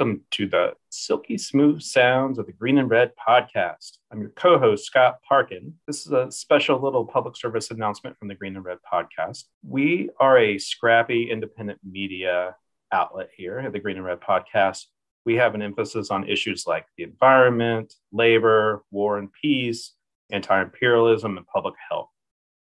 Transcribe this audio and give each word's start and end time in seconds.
Welcome 0.00 0.24
to 0.30 0.46
the 0.46 0.72
silky 0.88 1.36
smooth 1.36 1.82
sounds 1.82 2.38
of 2.38 2.46
the 2.46 2.54
Green 2.54 2.78
and 2.78 2.88
Red 2.88 3.12
podcast. 3.18 3.98
I'm 4.10 4.22
your 4.22 4.30
co 4.30 4.58
host, 4.58 4.86
Scott 4.86 5.18
Parkin. 5.28 5.74
This 5.86 6.06
is 6.06 6.12
a 6.12 6.32
special 6.32 6.80
little 6.80 7.04
public 7.04 7.36
service 7.36 7.70
announcement 7.70 8.16
from 8.16 8.28
the 8.28 8.34
Green 8.34 8.56
and 8.56 8.64
Red 8.64 8.78
podcast. 8.90 9.44
We 9.62 10.08
are 10.18 10.38
a 10.38 10.56
scrappy 10.56 11.30
independent 11.30 11.80
media 11.84 12.56
outlet 12.90 13.28
here 13.36 13.58
at 13.58 13.74
the 13.74 13.78
Green 13.78 13.98
and 13.98 14.06
Red 14.06 14.20
podcast. 14.22 14.86
We 15.26 15.34
have 15.34 15.54
an 15.54 15.60
emphasis 15.60 16.10
on 16.10 16.26
issues 16.26 16.66
like 16.66 16.86
the 16.96 17.02
environment, 17.02 17.92
labor, 18.10 18.82
war 18.90 19.18
and 19.18 19.28
peace, 19.30 19.92
anti 20.32 20.62
imperialism, 20.62 21.36
and 21.36 21.46
public 21.46 21.74
health. 21.90 22.08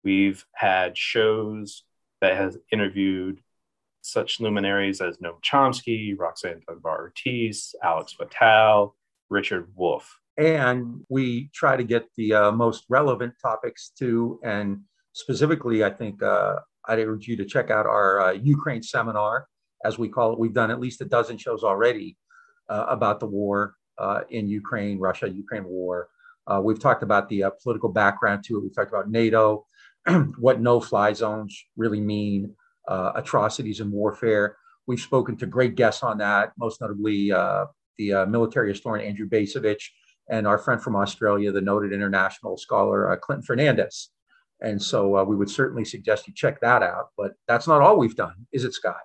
We've 0.02 0.42
had 0.54 0.96
shows 0.96 1.82
that 2.22 2.38
has 2.38 2.56
interviewed 2.72 3.42
such 4.06 4.40
luminaries 4.40 5.00
as 5.00 5.18
Noam 5.18 5.42
Chomsky, 5.42 6.14
Roxanne 6.18 6.62
Dunbar 6.66 7.00
Ortiz, 7.00 7.74
Alex 7.82 8.14
Fattal, 8.18 8.92
Richard 9.30 9.72
Wolff. 9.74 10.18
And 10.38 11.00
we 11.08 11.50
try 11.54 11.76
to 11.76 11.84
get 11.84 12.06
the 12.16 12.34
uh, 12.34 12.52
most 12.52 12.84
relevant 12.88 13.34
topics 13.40 13.90
to, 13.98 14.38
and 14.44 14.80
specifically, 15.12 15.82
I 15.82 15.90
think 15.90 16.22
uh, 16.22 16.56
I'd 16.86 16.98
urge 16.98 17.26
you 17.26 17.36
to 17.38 17.44
check 17.44 17.70
out 17.70 17.86
our 17.86 18.20
uh, 18.20 18.32
Ukraine 18.32 18.82
seminar, 18.82 19.48
as 19.84 19.98
we 19.98 20.08
call 20.08 20.32
it. 20.32 20.38
We've 20.38 20.52
done 20.52 20.70
at 20.70 20.80
least 20.80 21.00
a 21.00 21.06
dozen 21.06 21.38
shows 21.38 21.64
already 21.64 22.16
uh, 22.68 22.86
about 22.88 23.20
the 23.20 23.26
war 23.26 23.76
uh, 23.98 24.20
in 24.28 24.48
Ukraine, 24.48 24.98
Russia 24.98 25.28
Ukraine 25.28 25.64
war. 25.64 26.08
Uh, 26.46 26.60
we've 26.62 26.78
talked 26.78 27.02
about 27.02 27.28
the 27.28 27.44
political 27.62 27.88
background 27.88 28.44
to 28.44 28.58
it. 28.58 28.62
We've 28.62 28.74
talked 28.74 28.92
about 28.92 29.10
NATO, 29.10 29.66
what 30.38 30.60
no 30.60 30.80
fly 30.80 31.12
zones 31.12 31.64
really 31.76 32.00
mean 32.00 32.54
uh, 32.88 33.12
atrocities 33.14 33.80
and 33.80 33.92
warfare. 33.92 34.56
We've 34.86 35.00
spoken 35.00 35.36
to 35.38 35.46
great 35.46 35.74
guests 35.74 36.02
on 36.02 36.18
that, 36.18 36.52
most 36.58 36.80
notably 36.80 37.32
uh, 37.32 37.66
the 37.98 38.12
uh, 38.12 38.26
military 38.26 38.68
historian 38.70 39.08
Andrew 39.08 39.28
Bacevich 39.28 39.90
and 40.28 40.46
our 40.46 40.58
friend 40.58 40.82
from 40.82 40.96
Australia, 40.96 41.52
the 41.52 41.60
noted 41.60 41.92
international 41.92 42.56
scholar 42.56 43.10
uh, 43.10 43.16
Clinton 43.16 43.46
Fernandes. 43.46 44.08
And 44.60 44.80
so 44.80 45.16
uh, 45.16 45.24
we 45.24 45.36
would 45.36 45.50
certainly 45.50 45.84
suggest 45.84 46.26
you 46.26 46.34
check 46.34 46.60
that 46.60 46.82
out. 46.82 47.10
But 47.16 47.34
that's 47.46 47.68
not 47.68 47.82
all 47.82 47.98
we've 47.98 48.16
done, 48.16 48.46
is 48.52 48.64
it, 48.64 48.72
Scott? 48.72 49.00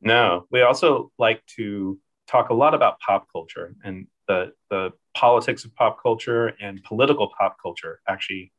No, 0.00 0.46
we 0.50 0.62
also 0.62 1.10
like 1.18 1.44
to 1.56 1.98
talk 2.26 2.50
a 2.50 2.54
lot 2.54 2.74
about 2.74 3.00
pop 3.00 3.26
culture 3.32 3.74
and 3.84 4.06
the 4.28 4.52
the 4.70 4.92
politics 5.14 5.64
of 5.64 5.74
pop 5.74 6.02
culture 6.02 6.48
and 6.60 6.82
political 6.84 7.32
pop 7.38 7.56
culture. 7.60 8.00
Actually, 8.08 8.52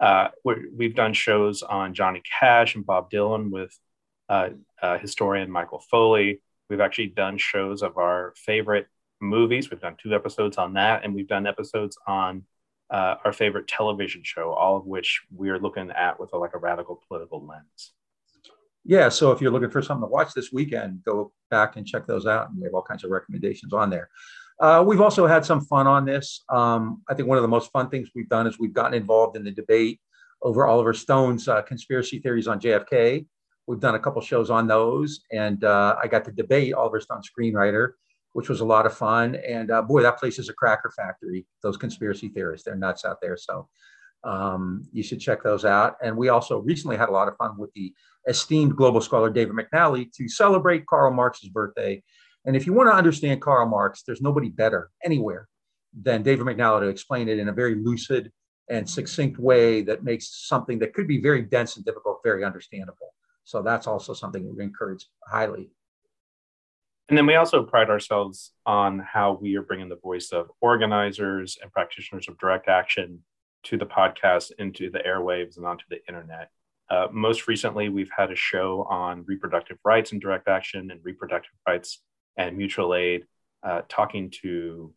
uh, 0.00 0.28
we 0.44 0.84
have 0.84 0.94
done 0.94 1.12
shows 1.12 1.62
on 1.62 1.94
Johnny 1.94 2.22
Cash 2.38 2.74
and 2.74 2.84
Bob 2.84 3.10
Dylan 3.10 3.50
with 3.50 3.76
uh, 4.28 4.50
uh, 4.82 4.98
historian 4.98 5.50
Michael 5.50 5.82
Foley. 5.90 6.40
We've 6.70 6.80
actually 6.80 7.08
done 7.08 7.38
shows 7.38 7.82
of 7.82 7.98
our 7.98 8.34
favorite 8.36 8.86
movies. 9.20 9.70
We've 9.70 9.80
done 9.80 9.96
two 10.02 10.14
episodes 10.14 10.56
on 10.56 10.74
that, 10.74 11.04
and 11.04 11.14
we've 11.14 11.28
done 11.28 11.46
episodes 11.46 11.96
on 12.06 12.44
uh, 12.90 13.16
our 13.24 13.32
favorite 13.32 13.66
television 13.66 14.22
show, 14.24 14.52
all 14.52 14.76
of 14.76 14.86
which 14.86 15.22
we're 15.30 15.58
looking 15.58 15.90
at 15.90 16.18
with 16.20 16.32
a, 16.32 16.38
like 16.38 16.54
a 16.54 16.58
radical 16.58 17.02
political 17.08 17.44
lens. 17.44 17.92
Yeah, 18.84 19.08
so 19.08 19.32
if 19.32 19.40
you're 19.40 19.50
looking 19.50 19.70
for 19.70 19.80
something 19.80 20.06
to 20.06 20.12
watch 20.12 20.34
this 20.34 20.52
weekend, 20.52 21.02
go 21.04 21.32
back 21.50 21.76
and 21.76 21.86
check 21.86 22.06
those 22.06 22.26
out. 22.26 22.50
And 22.50 22.58
we 22.58 22.64
have 22.64 22.74
all 22.74 22.82
kinds 22.82 23.02
of 23.02 23.10
recommendations 23.10 23.72
on 23.72 23.88
there. 23.88 24.10
Uh, 24.60 24.84
we've 24.86 25.00
also 25.00 25.26
had 25.26 25.44
some 25.44 25.62
fun 25.62 25.86
on 25.86 26.04
this. 26.04 26.44
Um, 26.48 27.02
I 27.08 27.14
think 27.14 27.28
one 27.28 27.38
of 27.38 27.42
the 27.42 27.48
most 27.48 27.72
fun 27.72 27.88
things 27.88 28.10
we've 28.14 28.28
done 28.28 28.46
is 28.46 28.58
we've 28.58 28.74
gotten 28.74 28.94
involved 28.94 29.36
in 29.36 29.44
the 29.44 29.50
debate 29.50 30.00
over 30.42 30.66
Oliver 30.66 30.92
Stone's 30.92 31.48
uh, 31.48 31.62
conspiracy 31.62 32.18
theories 32.18 32.46
on 32.46 32.60
JFK. 32.60 33.26
We've 33.66 33.80
done 33.80 33.94
a 33.94 33.98
couple 33.98 34.20
shows 34.20 34.50
on 34.50 34.66
those, 34.66 35.20
and 35.32 35.64
uh, 35.64 35.96
I 36.02 36.06
got 36.06 36.24
to 36.26 36.32
debate 36.32 36.74
Oliver 36.74 37.00
Stone 37.00 37.22
screenwriter, 37.22 37.92
which 38.32 38.48
was 38.48 38.60
a 38.60 38.64
lot 38.64 38.84
of 38.84 38.94
fun. 38.96 39.36
And 39.36 39.70
uh, 39.70 39.82
boy, 39.82 40.02
that 40.02 40.18
place 40.18 40.38
is 40.38 40.48
a 40.48 40.52
cracker 40.52 40.92
factory. 40.94 41.46
Those 41.62 41.76
conspiracy 41.76 42.28
theorists, 42.28 42.64
they're 42.64 42.76
nuts 42.76 43.04
out 43.04 43.18
there. 43.22 43.36
So 43.36 43.68
um, 44.24 44.86
you 44.92 45.02
should 45.02 45.20
check 45.20 45.42
those 45.42 45.64
out. 45.64 45.96
And 46.02 46.16
we 46.16 46.28
also 46.28 46.58
recently 46.58 46.96
had 46.96 47.08
a 47.08 47.12
lot 47.12 47.28
of 47.28 47.36
fun 47.36 47.56
with 47.56 47.72
the 47.74 47.94
esteemed 48.28 48.76
global 48.76 49.00
scholar 49.00 49.30
David 49.30 49.54
McNally 49.54 50.12
to 50.14 50.28
celebrate 50.28 50.86
Karl 50.86 51.12
Marx's 51.12 51.48
birthday. 51.48 52.02
And 52.44 52.56
if 52.56 52.66
you 52.66 52.72
want 52.72 52.90
to 52.90 52.94
understand 52.94 53.40
Karl 53.40 53.66
Marx, 53.68 54.02
there's 54.02 54.20
nobody 54.20 54.48
better 54.48 54.90
anywhere 55.04 55.48
than 55.98 56.22
David 56.22 56.46
McNally 56.46 56.80
to 56.80 56.88
explain 56.88 57.28
it 57.28 57.38
in 57.38 57.48
a 57.48 57.52
very 57.52 57.76
lucid 57.76 58.30
and 58.68 58.88
succinct 58.88 59.38
way 59.38 59.82
that 59.82 60.04
makes 60.04 60.48
something 60.48 60.78
that 60.78 60.94
could 60.94 61.06
be 61.06 61.20
very 61.20 61.42
dense 61.42 61.76
and 61.76 61.84
difficult 61.84 62.20
very 62.24 62.44
understandable. 62.44 63.13
So 63.44 63.62
that's 63.62 63.86
also 63.86 64.14
something 64.14 64.54
we 64.56 64.62
encourage 64.62 65.06
highly. 65.26 65.70
And 67.08 67.18
then 67.18 67.26
we 67.26 67.34
also 67.34 67.62
pride 67.62 67.90
ourselves 67.90 68.52
on 68.64 68.98
how 68.98 69.38
we 69.40 69.56
are 69.56 69.62
bringing 69.62 69.90
the 69.90 69.96
voice 69.96 70.32
of 70.32 70.50
organizers 70.62 71.58
and 71.60 71.70
practitioners 71.70 72.28
of 72.28 72.38
direct 72.38 72.68
action 72.68 73.22
to 73.64 73.76
the 73.76 73.86
podcast, 73.86 74.52
into 74.58 74.90
the 74.90 75.00
airwaves, 75.00 75.56
and 75.56 75.66
onto 75.66 75.84
the 75.90 76.00
internet. 76.08 76.50
Uh, 76.90 77.08
most 77.12 77.46
recently, 77.46 77.88
we've 77.88 78.10
had 78.16 78.30
a 78.30 78.36
show 78.36 78.86
on 78.88 79.24
reproductive 79.26 79.78
rights 79.84 80.12
and 80.12 80.20
direct 80.20 80.48
action 80.48 80.90
and 80.90 81.00
reproductive 81.02 81.52
rights 81.66 82.02
and 82.36 82.56
mutual 82.56 82.94
aid, 82.94 83.24
uh, 83.62 83.82
talking 83.88 84.30
to 84.42 84.92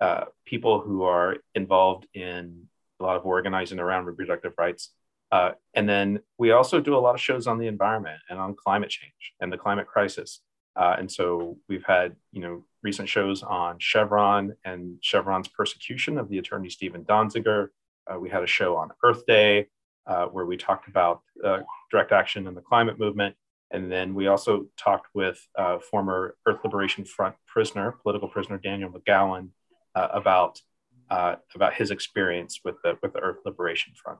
uh, 0.00 0.24
people 0.44 0.80
who 0.80 1.02
are 1.02 1.36
involved 1.54 2.06
in 2.14 2.64
a 3.00 3.02
lot 3.04 3.16
of 3.16 3.24
organizing 3.24 3.78
around 3.78 4.06
reproductive 4.06 4.52
rights 4.58 4.90
uh, 5.32 5.52
and 5.74 5.88
then 5.88 6.20
we 6.38 6.52
also 6.52 6.80
do 6.80 6.96
a 6.96 6.98
lot 6.98 7.14
of 7.14 7.20
shows 7.20 7.46
on 7.46 7.58
the 7.58 7.66
environment 7.66 8.20
and 8.30 8.38
on 8.38 8.54
climate 8.54 8.90
change 8.90 9.32
and 9.40 9.52
the 9.52 9.58
climate 9.58 9.86
crisis. 9.86 10.40
Uh, 10.76 10.94
and 10.98 11.10
so 11.10 11.56
we've 11.68 11.84
had, 11.84 12.14
you 12.32 12.40
know, 12.40 12.64
recent 12.82 13.08
shows 13.08 13.42
on 13.42 13.76
Chevron 13.78 14.54
and 14.64 14.98
Chevron's 15.00 15.48
persecution 15.48 16.18
of 16.18 16.28
the 16.28 16.38
attorney 16.38 16.70
Steven 16.70 17.04
Donziger. 17.04 17.68
Uh, 18.08 18.18
we 18.20 18.28
had 18.28 18.42
a 18.42 18.46
show 18.46 18.76
on 18.76 18.90
Earth 19.02 19.24
Day 19.26 19.66
uh, 20.06 20.26
where 20.26 20.46
we 20.46 20.56
talked 20.56 20.86
about 20.86 21.22
uh, 21.42 21.60
direct 21.90 22.12
action 22.12 22.46
in 22.46 22.54
the 22.54 22.60
climate 22.60 22.98
movement. 22.98 23.34
And 23.72 23.90
then 23.90 24.14
we 24.14 24.28
also 24.28 24.66
talked 24.76 25.08
with 25.12 25.44
uh, 25.58 25.78
former 25.80 26.36
Earth 26.46 26.60
Liberation 26.62 27.04
Front 27.04 27.34
prisoner, 27.48 27.96
political 28.02 28.28
prisoner 28.28 28.58
Daniel 28.58 28.90
McGowan, 28.90 29.48
about 29.94 30.60
about 31.08 31.72
his 31.74 31.90
experience 31.90 32.60
with 32.62 32.76
the 32.84 32.98
with 33.02 33.14
the 33.14 33.18
Earth 33.20 33.38
Liberation 33.44 33.94
Front. 33.96 34.18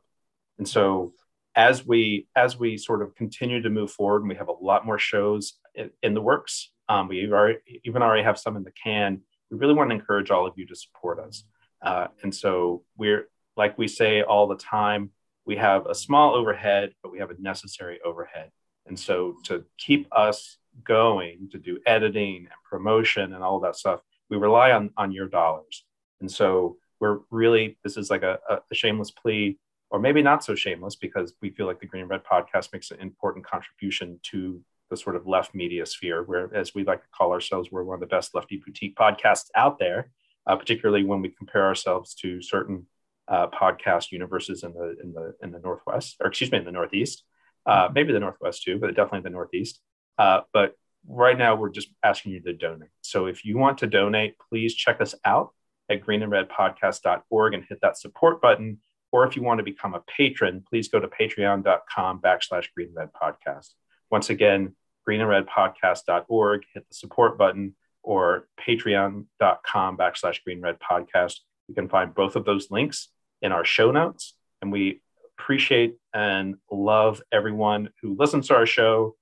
And 0.58 0.68
so 0.68 1.12
as 1.56 1.86
we 1.86 2.28
as 2.36 2.58
we 2.58 2.76
sort 2.76 3.02
of 3.02 3.14
continue 3.14 3.62
to 3.62 3.70
move 3.70 3.90
forward, 3.90 4.20
and 4.20 4.28
we 4.28 4.36
have 4.36 4.48
a 4.48 4.64
lot 4.64 4.86
more 4.86 4.98
shows 4.98 5.54
in, 5.74 5.90
in 6.02 6.14
the 6.14 6.20
works. 6.20 6.70
Um, 6.88 7.08
we 7.08 7.26
already, 7.32 7.58
even 7.84 8.02
already 8.02 8.22
have 8.22 8.38
some 8.38 8.56
in 8.56 8.62
the 8.62 8.70
can. 8.70 9.22
We 9.50 9.58
really 9.58 9.74
want 9.74 9.90
to 9.90 9.96
encourage 9.96 10.30
all 10.30 10.46
of 10.46 10.54
you 10.56 10.66
to 10.66 10.76
support 10.76 11.18
us. 11.18 11.44
Uh, 11.82 12.08
and 12.22 12.32
so 12.32 12.84
we're 12.96 13.28
like 13.56 13.78
we 13.78 13.88
say 13.88 14.22
all 14.22 14.46
the 14.46 14.56
time, 14.56 15.10
we 15.46 15.56
have 15.56 15.86
a 15.86 15.94
small 15.94 16.34
overhead, 16.34 16.92
but 17.02 17.10
we 17.10 17.18
have 17.18 17.30
a 17.30 17.40
necessary 17.40 17.98
overhead. 18.04 18.50
And 18.86 18.98
so 18.98 19.36
to 19.44 19.64
keep 19.78 20.06
us 20.12 20.58
going, 20.84 21.48
to 21.52 21.58
do 21.58 21.78
editing 21.86 22.36
and 22.36 22.48
promotion 22.68 23.32
and 23.32 23.42
all 23.42 23.60
that 23.60 23.76
stuff, 23.76 24.00
we 24.28 24.36
rely 24.36 24.72
on 24.72 24.90
on 24.96 25.10
your 25.10 25.26
dollars. 25.26 25.84
And 26.20 26.30
so 26.30 26.76
we're 27.00 27.20
really 27.30 27.78
this 27.82 27.96
is 27.96 28.10
like 28.10 28.22
a, 28.22 28.38
a 28.50 28.74
shameless 28.74 29.10
plea 29.10 29.58
or 29.90 29.98
maybe 29.98 30.22
not 30.22 30.44
so 30.44 30.54
shameless 30.54 30.96
because 30.96 31.34
we 31.40 31.50
feel 31.50 31.66
like 31.66 31.80
the 31.80 31.86
Green 31.86 32.02
and 32.02 32.10
Red 32.10 32.24
podcast 32.24 32.72
makes 32.72 32.90
an 32.90 33.00
important 33.00 33.46
contribution 33.46 34.18
to 34.24 34.60
the 34.90 34.96
sort 34.96 35.16
of 35.16 35.26
left 35.26 35.54
media 35.54 35.84
sphere, 35.86 36.22
where, 36.22 36.54
as 36.54 36.74
we 36.74 36.84
like 36.84 37.02
to 37.02 37.08
call 37.16 37.32
ourselves, 37.32 37.70
we're 37.70 37.84
one 37.84 37.94
of 37.94 38.00
the 38.00 38.06
best 38.06 38.34
lefty 38.34 38.62
boutique 38.64 38.96
podcasts 38.96 39.50
out 39.54 39.78
there, 39.78 40.10
uh, 40.46 40.56
particularly 40.56 41.04
when 41.04 41.20
we 41.22 41.28
compare 41.28 41.66
ourselves 41.66 42.14
to 42.14 42.40
certain 42.40 42.86
uh, 43.28 43.48
podcast 43.48 44.12
universes 44.12 44.62
in 44.62 44.72
the 44.72 44.96
in 45.02 45.12
the 45.12 45.34
in 45.42 45.50
the 45.50 45.58
Northwest, 45.58 46.16
or 46.20 46.28
excuse 46.28 46.52
me, 46.52 46.58
in 46.58 46.64
the 46.64 46.72
Northeast, 46.72 47.24
uh, 47.66 47.88
maybe 47.92 48.12
the 48.12 48.20
Northwest 48.20 48.62
too, 48.62 48.78
but 48.78 48.94
definitely 48.94 49.22
the 49.22 49.30
Northeast. 49.30 49.80
Uh, 50.18 50.42
but 50.52 50.74
right 51.08 51.36
now, 51.36 51.56
we're 51.56 51.70
just 51.70 51.88
asking 52.02 52.32
you 52.32 52.40
to 52.40 52.52
donate. 52.52 52.90
So 53.02 53.26
if 53.26 53.44
you 53.44 53.58
want 53.58 53.78
to 53.78 53.86
donate, 53.86 54.36
please 54.48 54.74
check 54.74 55.00
us 55.00 55.14
out 55.24 55.52
at 55.90 56.04
greenandredpodcast.org 56.04 57.54
and 57.54 57.64
hit 57.68 57.80
that 57.82 57.98
support 57.98 58.40
button 58.40 58.78
or 59.12 59.26
if 59.26 59.36
you 59.36 59.42
want 59.42 59.58
to 59.58 59.64
become 59.64 59.94
a 59.94 60.02
patron, 60.16 60.64
please 60.68 60.88
go 60.88 61.00
to 61.00 61.08
patreon.com 61.08 62.20
backslash 62.20 62.66
green 62.74 62.90
red 62.94 63.10
podcast. 63.12 63.70
Once 64.10 64.30
again, 64.30 64.74
greenandredpodcast.org, 65.08 66.62
hit 66.74 66.88
the 66.88 66.94
support 66.94 67.38
button, 67.38 67.74
or 68.02 68.48
patreon.com 68.60 69.96
backslash 69.96 70.42
green 70.44 70.60
red 70.60 70.78
podcast. 70.78 71.38
You 71.68 71.74
can 71.74 71.88
find 71.88 72.14
both 72.14 72.36
of 72.36 72.44
those 72.44 72.70
links 72.70 73.08
in 73.42 73.52
our 73.52 73.64
show 73.64 73.90
notes. 73.90 74.34
And 74.62 74.72
we 74.72 75.02
appreciate 75.38 75.96
and 76.14 76.56
love 76.70 77.22
everyone 77.32 77.90
who 78.02 78.16
listens 78.18 78.48
to 78.48 78.54
our 78.54 78.66
show, 78.66 79.16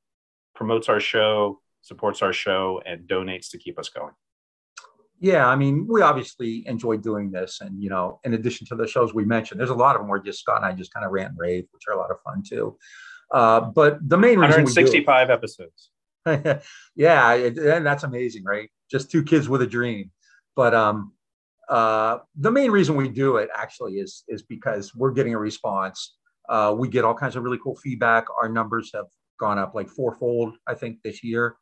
promotes 0.55 0.89
our 0.89 1.01
show, 1.01 1.61
supports 1.83 2.23
our 2.23 2.33
show, 2.33 2.81
and 2.85 3.09
donates 3.09 3.51
to 3.51 3.59
keep 3.59 3.79
us 3.79 3.89
going 3.89 4.13
yeah, 5.21 5.47
I 5.47 5.57
mean, 5.57 5.87
we 5.89 6.03
obviously 6.03 6.67
enjoy 6.67 6.99
doing 6.99 7.31
this. 7.31 7.61
And, 7.61 7.83
you 7.83 7.89
know, 7.89 8.21
in 8.25 8.35
addition 8.35 8.67
to 8.69 8.77
the 8.77 8.87
shows 8.87 9.15
we 9.15 9.25
mentioned, 9.25 9.61
there's 9.61 9.71
a 9.71 9.75
lot 9.75 9.97
of 9.97 10.03
them 10.03 10.09
where 10.09 10.19
just 10.19 10.41
Scott 10.41 10.59
and 10.59 10.67
I 10.67 10.73
just 10.73 10.93
kind 10.93 11.07
of 11.07 11.13
rant 11.13 11.31
and 11.31 11.39
rave, 11.39 11.67
which 11.71 11.85
are 11.89 11.95
a 11.95 11.99
lot 11.99 12.11
of 12.11 12.21
fun 12.23 12.43
too. 12.47 12.77
Uh, 13.33 13.61
but 13.61 13.99
the 14.07 14.19
main 14.19 14.39
reason 14.39 14.65
165 14.65 15.31
episodes. 15.31 15.91
yeah, 16.97 17.33
it, 17.35 17.59
and 17.59 17.85
that's 17.85 18.05
amazing, 18.05 18.45
right? 18.45 18.71
just 18.91 19.11
two 19.11 19.23
kids 19.23 19.49
with 19.49 19.63
a 19.63 19.67
dream. 19.67 20.11
But 20.57 20.75
um, 20.75 21.13
uh, 21.69 22.19
the 22.37 22.51
main 22.51 22.71
reason 22.71 22.97
we 22.97 23.09
do 23.09 23.37
it 23.37 23.49
actually 23.55 23.95
is 23.95 24.25
is 24.29 24.43
because 24.43 24.95
we're 24.95 25.13
getting 25.13 25.35
a 25.35 25.39
response. 25.39 26.17
Uh, 26.49 26.75
we 26.79 26.89
get 26.89 27.05
all 27.05 27.15
kinds 27.15 27.37
of 27.37 27.43
really 27.43 27.59
cool 27.63 27.77
feedback. 27.77 28.27
Our 28.41 28.49
numbers 28.49 28.91
have 28.95 29.07
gone 29.41 29.59
up 29.59 29.75
like 29.75 29.89
fourfold, 29.89 30.57
I 30.67 30.75
think, 30.75 30.99
this 31.03 31.25
year, 31.25 31.57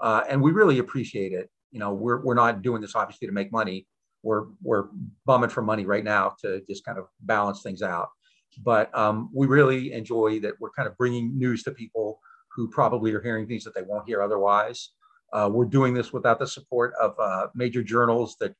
uh, 0.00 0.22
and 0.28 0.42
we 0.42 0.50
really 0.50 0.78
appreciate 0.78 1.32
it. 1.32 1.50
You 1.72 1.80
know, 1.80 1.92
we're 1.92 2.22
we're 2.22 2.34
not 2.34 2.62
doing 2.62 2.80
this 2.80 2.94
obviously 2.94 3.26
to 3.26 3.32
make 3.32 3.50
money. 3.50 3.86
We're 4.22 4.44
we're 4.62 4.88
bumming 5.26 5.50
for 5.50 5.62
money 5.62 5.84
right 5.84 6.04
now 6.04 6.36
to 6.42 6.62
just 6.68 6.84
kind 6.84 6.98
of 6.98 7.06
balance 7.20 7.62
things 7.62 7.82
out. 7.82 8.08
But 8.62 8.96
um, 8.96 9.30
we 9.32 9.46
really 9.46 9.92
enjoy 9.92 10.40
that 10.40 10.54
we're 10.60 10.70
kind 10.70 10.86
of 10.86 10.96
bringing 10.96 11.36
news 11.38 11.62
to 11.64 11.72
people 11.72 12.20
who 12.54 12.68
probably 12.68 13.12
are 13.14 13.22
hearing 13.22 13.46
things 13.46 13.64
that 13.64 13.74
they 13.74 13.82
won't 13.82 14.06
hear 14.06 14.22
otherwise. 14.22 14.90
Uh, 15.32 15.48
we're 15.50 15.64
doing 15.64 15.94
this 15.94 16.12
without 16.12 16.38
the 16.38 16.46
support 16.46 16.92
of 17.00 17.14
uh, 17.18 17.46
major 17.54 17.82
journals 17.82 18.36
that 18.40 18.54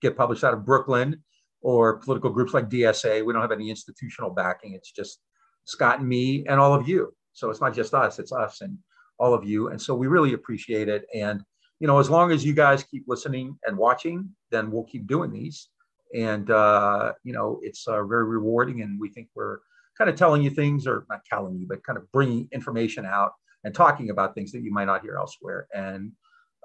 get 0.00 0.16
published 0.16 0.44
out 0.44 0.54
of 0.54 0.64
Brooklyn 0.64 1.22
or 1.60 1.98
political 1.98 2.30
groups 2.30 2.54
like 2.54 2.70
DSA. 2.70 3.24
We 3.24 3.32
don't 3.32 3.42
have 3.42 3.52
any 3.52 3.68
institutional 3.68 4.30
backing. 4.30 4.72
It's 4.72 4.90
just 4.90 5.20
Scott 5.64 6.00
and 6.00 6.08
me 6.08 6.46
and 6.46 6.58
all 6.58 6.74
of 6.74 6.88
you. 6.88 7.14
So 7.32 7.50
it's 7.50 7.60
not 7.60 7.74
just 7.74 7.94
us, 7.94 8.18
it's 8.18 8.32
us 8.32 8.60
and 8.60 8.78
all 9.18 9.34
of 9.34 9.44
you. 9.44 9.68
And 9.68 9.80
so 9.80 9.94
we 9.94 10.06
really 10.06 10.32
appreciate 10.32 10.88
it. 10.88 11.04
And, 11.14 11.42
you 11.80 11.86
know, 11.86 11.98
as 11.98 12.08
long 12.08 12.32
as 12.32 12.44
you 12.44 12.54
guys 12.54 12.84
keep 12.84 13.04
listening 13.06 13.58
and 13.64 13.76
watching, 13.76 14.30
then 14.50 14.70
we'll 14.70 14.84
keep 14.84 15.06
doing 15.06 15.30
these. 15.32 15.68
And, 16.14 16.50
uh, 16.50 17.12
you 17.24 17.32
know, 17.32 17.60
it's 17.62 17.86
uh, 17.88 18.02
very 18.04 18.24
rewarding. 18.24 18.82
And 18.82 19.00
we 19.00 19.08
think 19.08 19.28
we're 19.34 19.58
kind 19.98 20.08
of 20.08 20.16
telling 20.16 20.42
you 20.42 20.50
things, 20.50 20.86
or 20.86 21.06
not 21.10 21.24
telling 21.24 21.56
you, 21.56 21.66
but 21.66 21.82
kind 21.84 21.98
of 21.98 22.10
bringing 22.12 22.48
information 22.52 23.04
out 23.04 23.32
and 23.64 23.74
talking 23.74 24.10
about 24.10 24.34
things 24.34 24.52
that 24.52 24.62
you 24.62 24.72
might 24.72 24.84
not 24.84 25.02
hear 25.02 25.16
elsewhere. 25.16 25.66
And 25.74 26.12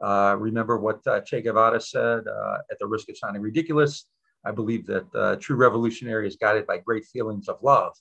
uh, 0.01 0.35
remember 0.37 0.77
what 0.77 1.05
uh, 1.07 1.21
Che 1.21 1.41
Guevara 1.41 1.81
said 1.81 2.27
uh, 2.27 2.57
at 2.71 2.79
the 2.79 2.87
risk 2.87 3.09
of 3.09 3.17
sounding 3.17 3.41
ridiculous. 3.41 4.05
I 4.45 4.51
believe 4.51 4.85
that 4.87 5.15
uh, 5.15 5.35
true 5.37 5.55
revolutionary 5.55 6.27
is 6.27 6.35
guided 6.35 6.65
by 6.65 6.77
great 6.77 7.05
feelings 7.05 7.49
of 7.49 7.57
love. 7.61 7.93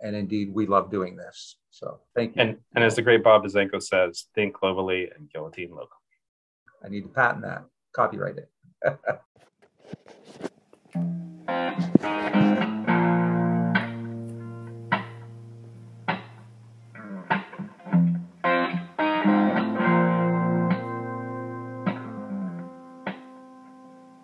And 0.00 0.16
indeed, 0.16 0.52
we 0.52 0.66
love 0.66 0.90
doing 0.90 1.16
this. 1.16 1.56
So 1.70 2.00
thank 2.14 2.36
you. 2.36 2.42
And, 2.42 2.58
and 2.74 2.84
as 2.84 2.96
the 2.96 3.02
great 3.02 3.22
Bob 3.22 3.44
Buzzanco 3.44 3.82
says, 3.82 4.26
think 4.34 4.56
globally 4.56 5.08
and 5.14 5.30
guillotine 5.30 5.70
locally. 5.70 5.99
I 6.84 6.88
need 6.88 7.02
to 7.02 7.08
patent 7.08 7.42
that, 7.42 7.64
copyright 7.92 8.36
it. 8.38 8.50